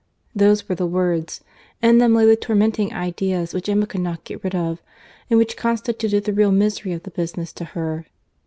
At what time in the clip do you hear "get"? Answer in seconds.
4.23-4.43